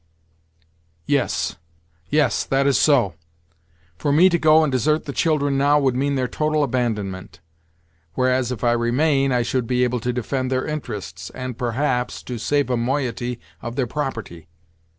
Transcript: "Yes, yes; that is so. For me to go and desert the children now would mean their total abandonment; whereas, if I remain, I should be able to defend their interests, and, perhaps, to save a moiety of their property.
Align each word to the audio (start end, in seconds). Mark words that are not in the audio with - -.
"Yes, 1.05 1.57
yes; 2.09 2.43
that 2.45 2.65
is 2.65 2.75
so. 2.79 3.13
For 3.99 4.11
me 4.11 4.29
to 4.29 4.39
go 4.39 4.63
and 4.63 4.71
desert 4.71 5.05
the 5.05 5.13
children 5.13 5.59
now 5.59 5.79
would 5.79 5.93
mean 5.95 6.15
their 6.15 6.27
total 6.27 6.63
abandonment; 6.63 7.39
whereas, 8.15 8.51
if 8.51 8.63
I 8.63 8.71
remain, 8.71 9.31
I 9.31 9.43
should 9.43 9.67
be 9.67 9.83
able 9.83 9.99
to 9.99 10.11
defend 10.11 10.51
their 10.51 10.65
interests, 10.65 11.29
and, 11.35 11.55
perhaps, 11.55 12.23
to 12.23 12.39
save 12.39 12.71
a 12.71 12.77
moiety 12.77 13.39
of 13.61 13.75
their 13.75 13.85
property. 13.85 14.47